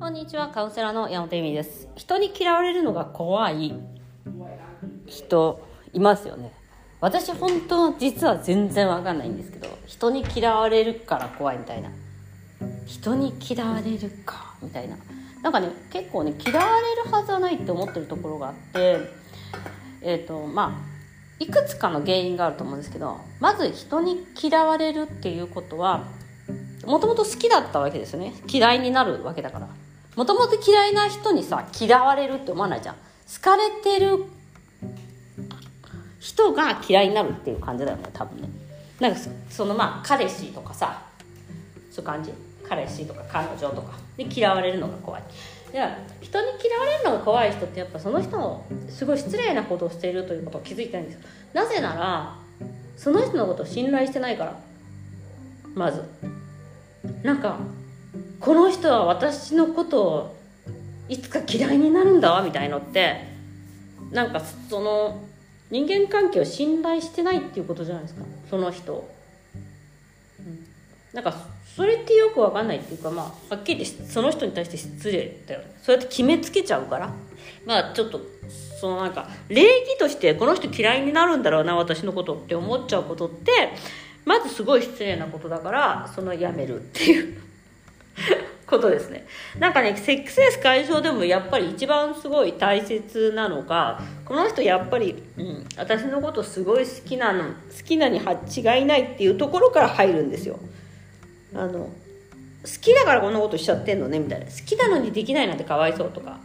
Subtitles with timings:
[0.00, 1.86] こんにちは、カウンセラーの山本恵美です。
[1.94, 3.74] 人に嫌われるのが怖い
[5.04, 5.60] 人
[5.92, 6.54] いますよね。
[7.02, 11.90] 私本当実は全然わかんないんですけど、人に嫌われるから怖いみたいな。
[12.86, 14.96] 人に嫌われるかみたいな。
[15.42, 19.00] なんかね、結構ね、嫌われるはずはないって思ってるところがあって、
[20.00, 26.04] えっ、と、まあ、いくつかの原因があると思うんですけど、まず人に嫌われるっていうことは、
[26.86, 29.68] もともと好きだったわけですよね嫌いになるわけだから
[30.20, 32.94] もともと嫌いな人にさ嫌われるって思わないじゃん。
[32.94, 33.00] 好
[33.40, 34.22] かれてる
[36.18, 38.50] 人が嫌いになるっていう感じだよね多分ね。
[39.00, 41.04] なんかそのまあ彼氏とかさ
[41.90, 42.34] そういう感じ。
[42.68, 45.22] 彼氏とか彼女とかで嫌われるのが怖い。
[45.72, 51.20] いや人に嫌われるのが怖い人ってやっぱその人のすごい失礼なことをしているということを気づいてないんですよ。
[51.54, 52.36] なぜなら
[52.98, 54.54] その人のことを信頼してないから。
[55.74, 56.04] まず。
[57.22, 57.56] なんか
[58.40, 60.36] この人は私のことを
[61.08, 63.28] いつか嫌いになるんだみたいのって
[64.10, 65.22] なんかその
[65.70, 69.14] 人間関係を信頼してないっていうことじゃないですかその人を、
[70.40, 70.66] うん、
[71.12, 71.34] なんか
[71.76, 75.66] それってよくわかんないっていうかまあはっきり言ってその人に対して失礼だよね。
[75.82, 77.12] そうやって決めつけちゃうから。
[77.64, 78.20] まあちょっと
[78.80, 83.50] そのなんか礼儀としてこの人嫌いになるんだろうな私のことって思っちゃうことって
[84.24, 87.49] まずすごい失礼なことだからそのやめるっていう。
[88.70, 89.26] ことですね。
[89.58, 97.54] なんかねセックスレス解消でもやっぱり一番すごい大切なのがこの人やっぱり、うん、私のことすごい好きなの好
[97.84, 100.58] きなに違いないっていうところから入るんですよ。
[101.54, 101.90] あの
[102.62, 104.46] 好きだからこんなことしちゃってんのねみたいな。
[104.46, 106.38] 好きなのにできないなんてかわいそうとか。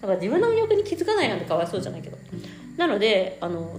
[0.00, 2.16] だから自分の魅力に気づかないなんてかわいそうじゃないけど。
[2.76, 3.78] なのであの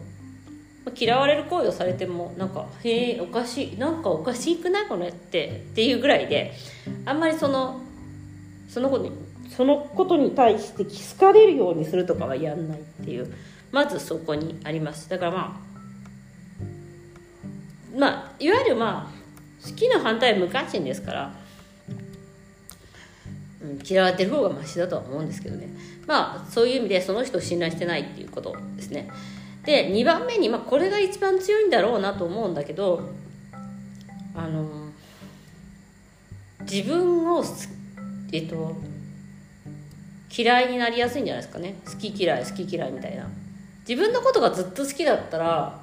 [0.96, 6.54] 嫌われる行為をされてもなんか「へえおかしいなんかおかしくないこれ」ってっていうぐらいで
[7.06, 7.82] あんまりその
[8.68, 9.12] そのことに
[9.50, 13.34] そのことに対して好かれるようにするとかはやんないっていう。
[13.72, 15.10] まずそこにあります。
[15.10, 15.68] だからまあ
[17.98, 21.34] まあいわゆるまあ好きの反対は無関心ですから、
[23.62, 25.68] うん、嫌われてる方がマシだとは思うんですけどね。
[26.06, 29.10] まあそういう意味でその人を信頼してないっていうことですね。
[29.66, 33.10] で2番目に、まあ、これが一番強いんだろうなと思うんだけど
[34.34, 34.88] あの
[36.62, 37.44] 自分を好
[38.32, 38.76] えっと
[40.36, 41.76] 嫌いになりやすいんじゃないですかね。
[41.86, 43.28] 好き嫌い好き嫌いみたいな。
[43.88, 45.80] 自分のことがずっと好きだったら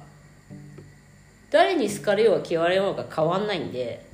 [1.49, 4.05] 誰に好かれようが嫌われようが変わんないんで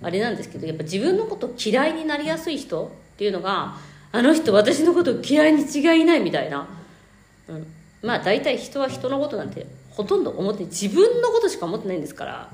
[0.00, 3.76] あれなんですけどやっぱ自分のこと嫌いになりやすい人っていうのが
[4.12, 6.68] あの人私のこと嫌いに違いないみたいな、
[7.48, 7.66] うん、
[8.02, 12.50] まあ大体人は人のことなんてほとんど思って自分のことしか思ってないんですから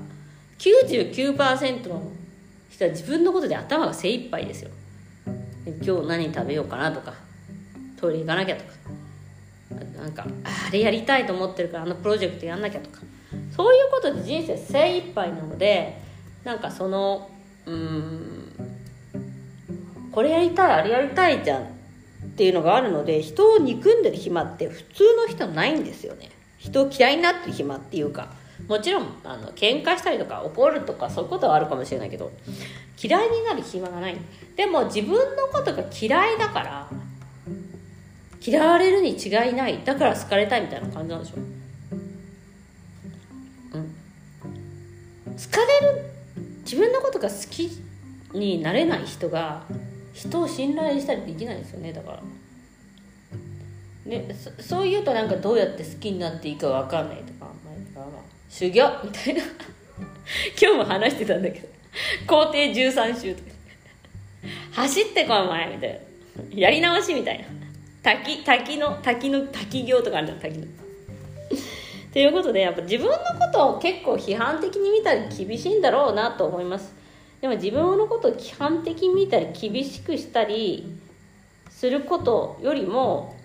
[0.57, 2.11] 99%の
[2.69, 4.71] 人は自分のことで頭が精一杯ですよ。
[5.81, 7.13] 今日何食べようかなとか
[7.99, 8.71] トイレ行かなきゃとか。
[9.99, 12.99] なんかあれやりたいと思ってるからあのプロジェクトやんなきゃとか。
[13.55, 16.01] そういうことで人生精一杯なので
[16.43, 17.29] なんかその
[17.65, 18.53] うん
[20.11, 21.65] これやりたいあれやりたいじゃんっ
[22.35, 26.29] ていうのがあるので人を憎んでる暇って普通の人ないんですよね。
[26.57, 28.38] 人を嫌いになってる暇っていうか。
[28.67, 32.31] もちろんあの喧嘩したりとか怒るとかそういうことはあるかもしれないけど
[33.01, 34.17] 嫌いになる暇がない。
[34.55, 36.89] でも自分のことが嫌いだから
[38.45, 39.83] 嫌われるに違いない。
[39.83, 41.35] だから好かれたいみたいな感じなんでしょ？
[43.73, 43.95] うん。
[45.25, 46.11] 好かれる
[46.63, 47.69] 自分のことが好き
[48.33, 49.63] になれない人が
[50.13, 51.91] 人を信頼したりできないですよね。
[51.91, 52.21] だから。
[54.05, 57.23] ねそそう言うとなんかどうやって好きになっていいか分かんない、
[58.49, 58.89] 修行？
[59.03, 59.43] みたいな。
[60.61, 61.67] 今日も話してたんだけど。
[62.27, 63.49] 工程13周とか。
[64.71, 65.99] 走ってこいお前みたいな。
[66.51, 67.45] やり直しみたいな。
[68.01, 70.65] 滝滝の滝の滝行とかあるじゃん滝の。
[72.11, 73.21] ということでやっぱ自分のこ
[73.53, 76.93] とを結構批判的に見たら厳しいんだろうなと思います。
[77.39, 80.97] でも自分のことを批判的に見たり厳しくしたり
[81.69, 83.38] することよりも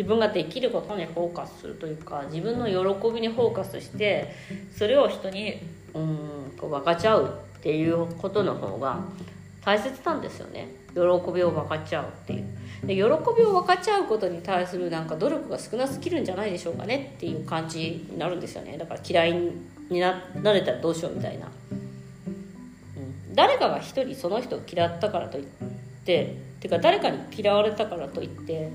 [0.00, 4.34] 自分ができることにフォーカスするというか自分の喜びにフォーカスして
[4.74, 5.60] それを人に
[5.92, 8.98] うんこう分かち合うっていうことの方が
[9.62, 10.68] 大切なんですよね。
[10.94, 11.00] 喜
[11.32, 12.46] びを分かち合うっていう。
[12.86, 13.04] で喜び
[13.44, 18.78] を分かち合うことに対するなんか努力が少なすぎるんじゃないでしょうかねっていう感じになるんですよね。
[18.78, 25.44] だから嫌いになれたらどうしようみたいな、うん、誰かが一人その人を嫌ったからといっ
[26.06, 28.70] てっていうか誰かに嫌われたからといって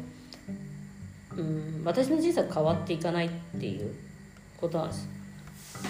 [1.38, 1.82] うん。
[1.86, 3.30] 私の人生は変わっていかないっ
[3.60, 3.94] ていう
[4.60, 5.08] ことなんです。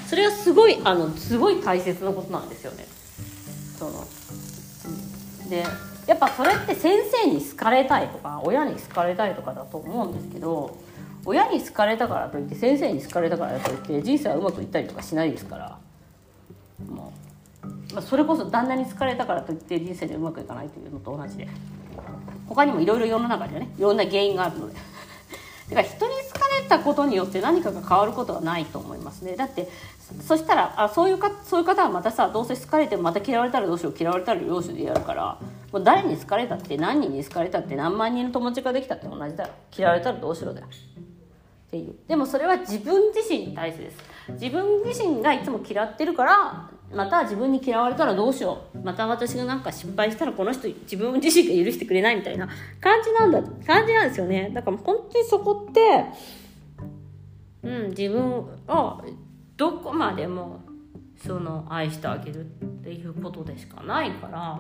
[0.08, 2.86] それはすごいあのすごい大切なことなんですよね。
[3.78, 4.08] その、
[5.50, 5.64] で
[6.08, 10.78] やっぱそれって先生に好かれたいとか親に好かれたいとかだと思うんですけど
[11.26, 15.78] 親に好かれたからといって先生に好かれたからといって人生はうまくいったりとかしないですから。
[16.88, 17.14] も
[17.64, 21.48] う、まあ、それこそ旦那に好かれたからといって人生でうまくいかないというのと同じで。
[22.48, 24.76] 他にもいろいろ世の中にはねいろんな原因があるので。
[25.70, 29.36] だから人に好かれたことによって何かが変わることはないと思いますね。
[29.36, 29.68] だって
[30.22, 35.40] そしたらあそういうかそういう方はまたさどうせ好かれてもまた嫌われたらどうしよう嫌われたらどうしようでやるから
[35.72, 39.48] もう誰に好かれたって何人に好かれたって何万人の友達ができたって同じだ。
[39.48, 40.68] よ嫌われたらどうしろだよ。
[40.68, 41.96] っていう。
[42.08, 43.98] でもそれは自分自身に対してです。
[44.30, 48.80] 自分自身がいつも嫌ってるからまた自分に嫌われたらどうしよう。
[48.80, 52.48] また私がなんか失敗したらこの人自分自身が許してくれないみたいな
[52.80, 53.42] 感じなんだ。
[53.66, 54.52] 感じなんですよね。
[54.54, 56.06] だから本当にそこって
[57.64, 59.02] うん自分を
[59.58, 60.62] どこまでも
[61.18, 62.48] その愛してあげるっ
[62.84, 64.60] ていうことでしかないから。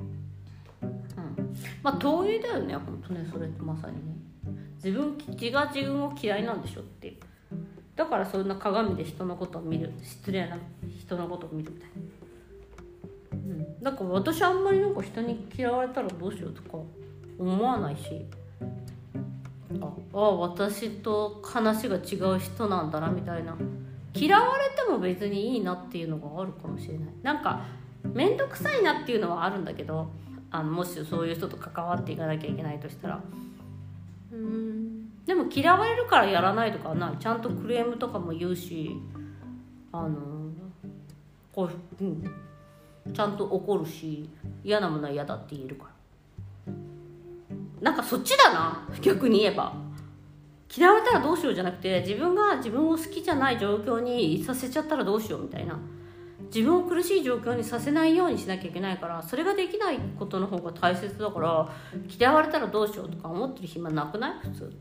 [0.00, 1.56] うん。
[1.82, 4.00] まあ遠いだよね本当ねそれってまさにね。
[4.76, 7.14] 自分自が自分を嫌いなんでしょって。
[7.96, 9.90] だからそんな鏡で人のことを見る。
[10.02, 10.58] 失礼な。
[11.06, 11.90] 人のことを見るみたい。
[13.30, 16.78] な、うん、だから私あんまりなんか人に嫌われたらどうしようとか
[17.38, 18.26] 思わないし。
[19.80, 23.56] ああ私と話が違う人なんだなみたいな。
[24.14, 27.08] 嫌われても別にいいなっていうのがあるかもしれない。
[27.22, 27.64] なんか
[28.14, 30.08] 面倒くさいなっていうのはあるんだけど
[30.50, 33.20] あのもしそういう人と関わっていかなきゃいけないとしたら。
[34.32, 35.24] うん。
[35.26, 37.16] でも嫌われるからやらないとかはない。
[37.18, 38.96] ちゃんとクレームとかも言うし
[39.92, 40.35] あの
[41.56, 41.68] こ
[42.00, 42.22] う、うん、
[43.12, 44.30] ちゃんと怒るし
[44.62, 46.72] 嫌なものは嫌だって言えるから。
[47.80, 49.72] なんかそっちだな逆に言えば。
[50.76, 55.78] 嫌われたらどうしようじゃなくて自分が自分を好きじゃない状況にさせちゃったらどうしようみたいな。
[56.52, 61.68] 自分を苦しい状況にさせないようにしなきゃいけないからそれができないことの方が大切だから
[62.18, 64.32] 嫌われたらどうしようとか思ってる暇なくない？
[64.42, 64.72] 普通。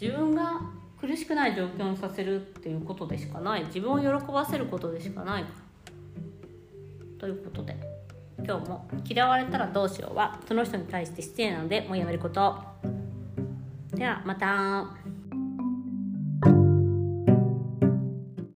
[0.00, 0.60] 自分が
[1.00, 3.64] 苦しくない状況にさせるっていうことでしかない。
[3.66, 5.67] 自分を喜ばせることでしかないから。
[7.18, 7.76] ということで
[8.38, 12.56] 今日も「嫌われたらどうしようは」その人に対して失礼なのでもうやめること。
[13.92, 14.97] ではまた。